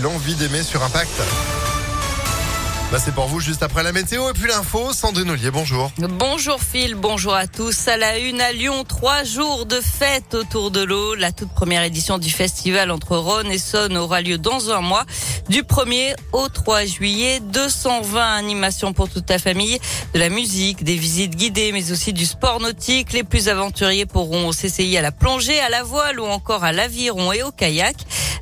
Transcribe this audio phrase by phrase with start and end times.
[0.00, 1.59] l'envie d'aimer sur Impact.
[2.90, 4.92] Bah c'est pour vous juste après la météo et puis l'info.
[4.92, 5.92] Sandrine Ollier, bonjour.
[5.98, 7.86] Bonjour Phil, bonjour à tous.
[7.86, 11.14] À la une à Lyon, trois jours de fête autour de l'eau.
[11.14, 15.04] La toute première édition du festival entre Rhône et Saône aura lieu dans un mois.
[15.48, 19.78] Du 1er au 3 juillet, 220 animations pour toute la famille,
[20.12, 23.12] de la musique, des visites guidées, mais aussi du sport nautique.
[23.12, 27.32] Les plus aventuriers pourront s'essayer à la plongée, à la voile ou encore à l'aviron
[27.32, 27.94] et au kayak.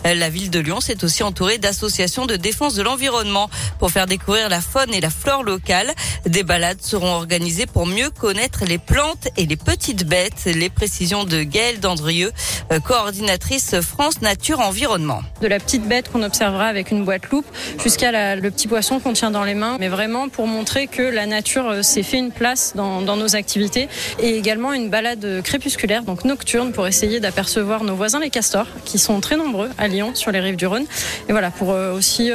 [0.05, 4.38] La ville de Lyon s'est aussi entourée d'associations de défense de l'environnement pour faire découvrir
[4.49, 5.93] la faune et la flore locale.
[6.27, 10.45] Des balades seront organisées pour mieux connaître les plantes et les petites bêtes.
[10.45, 12.33] Les précisions de Gaëlle Dandrieux,
[12.73, 15.23] euh, coordinatrice France Nature Environnement.
[15.41, 17.47] De la petite bête qu'on observera avec une boîte loupe
[17.83, 21.27] jusqu'à le petit poisson qu'on tient dans les mains, mais vraiment pour montrer que la
[21.27, 23.89] nature euh, s'est fait une place dans, nos activités
[24.21, 28.99] et également une balade crépusculaire, donc nocturne, pour essayer d'apercevoir nos voisins les castors, qui
[28.99, 30.85] sont très nombreux à Lyon, sur les rives du Rhône.
[31.29, 32.31] Et voilà, pour euh, aussi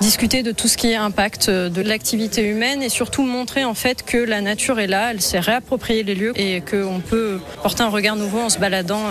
[0.00, 3.74] discuter de tout ce qui est impact euh, de l'activité humaine et surtout montrer en
[3.74, 7.82] fait que la nature est là, elle s'est réappropriée les lieux et qu'on peut porter
[7.82, 9.02] un regard nouveau en se baladant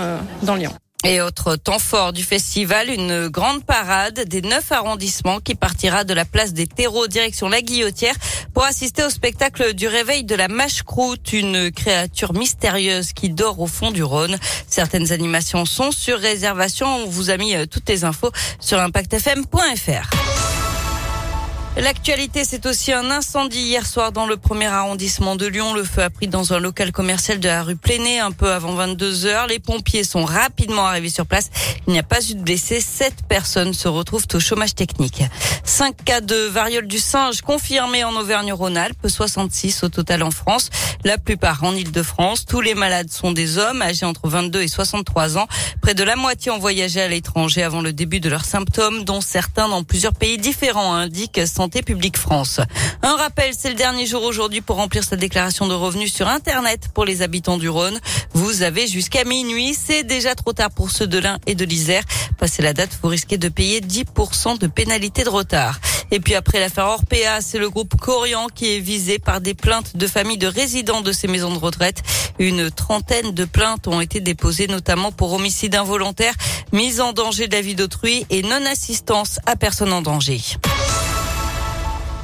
[0.43, 0.73] dans Lyon.
[1.05, 6.13] Et autre temps fort du festival, une grande parade des neuf arrondissements qui partira de
[6.13, 8.15] la place des terreaux direction la Guillotière
[8.53, 13.67] pour assister au spectacle du réveil de la mâche-croûte, une créature mystérieuse qui dort au
[13.67, 14.37] fond du Rhône.
[14.67, 16.87] Certaines animations sont sur réservation.
[16.87, 20.46] On vous a mis euh, toutes les infos sur impactfm.fr.
[21.79, 25.75] L'actualité, c'est aussi un incendie hier soir dans le premier arrondissement de Lyon.
[25.75, 28.73] Le feu a pris dans un local commercial de la rue Plénée un peu avant
[28.73, 29.45] 22 heures.
[29.45, 31.51] Les pompiers sont rapidement arrivés sur place.
[31.85, 32.81] Il n'y a pas eu de blessés.
[32.81, 35.21] Sept personnes se retrouvent au chômage technique.
[35.63, 40.71] Cinq cas de variole du singe confirmés en Auvergne-Rhône-Alpes, 66 au total en France.
[41.03, 42.47] La plupart en Ile-de-France.
[42.47, 45.47] Tous les malades sont des hommes âgés entre 22 et 63 ans.
[45.83, 49.21] Près de la moitié ont voyagé à l'étranger avant le début de leurs symptômes, dont
[49.21, 51.37] certains dans plusieurs pays différents, indique
[53.03, 56.89] Un rappel, c'est le dernier jour aujourd'hui pour remplir sa déclaration de revenus sur Internet
[56.93, 57.99] pour les habitants du Rhône.
[58.33, 59.75] Vous avez jusqu'à minuit.
[59.75, 62.03] C'est déjà trop tard pour ceux de l'Ain et de l'Isère.
[62.37, 65.79] Passez la date, vous risquez de payer 10% de pénalité de retard.
[66.11, 69.97] Et puis après l'affaire Orpea, c'est le groupe Corian qui est visé par des plaintes
[69.97, 72.01] de familles de résidents de ces maisons de retraite.
[72.39, 76.33] Une trentaine de plaintes ont été déposées, notamment pour homicide involontaire,
[76.71, 80.39] mise en danger de la vie d'autrui et non-assistance à personne en danger.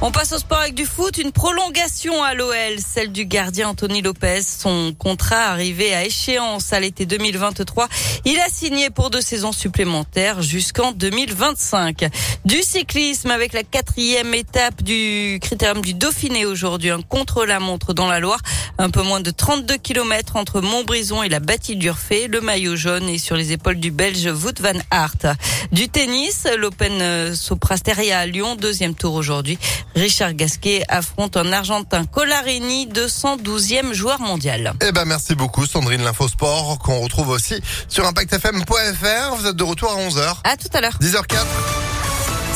[0.06, 1.16] On passe au sport avec du foot.
[1.16, 4.42] Une prolongation à l'OL, celle du gardien Anthony Lopez.
[4.42, 7.88] Son contrat arrivé à échéance à l'été 2023.
[8.26, 12.04] Il a signé pour deux saisons supplémentaires jusqu'en 2025.
[12.44, 16.90] Du cyclisme avec la quatrième étape du critérium du Dauphiné aujourd'hui.
[16.90, 18.40] Un contre-la-montre dans la Loire.
[18.76, 22.28] Un peu moins de 32 km entre Montbrison et la bâtie d'Urfé.
[22.28, 25.34] Le maillot jaune est sur les épaules du Belge Wout van Aert.
[25.72, 29.58] Du tennis, l'Open Soprasteria à Lyon, deuxième tour aujourd'hui.
[29.94, 34.74] Richard Gasquet affronte un Argentin Colarini, 212e joueur mondial.
[34.86, 39.36] Eh ben merci beaucoup Sandrine l'Infosport qu'on retrouve aussi sur impactfm.fr.
[39.36, 40.36] Vous êtes de retour à 11h.
[40.44, 40.98] À tout à l'heure.
[41.00, 41.36] 10h04.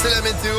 [0.02, 0.54] C'est la météo.